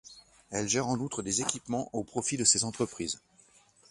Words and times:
Elle 0.49 0.67
gère 0.67 0.87
en 0.87 0.97
outre, 0.97 1.21
des 1.21 1.41
équipements 1.41 1.87
au 1.93 2.03
profit 2.03 2.35
de 2.35 2.43
ces 2.43 2.63
entreprises. 2.63 3.19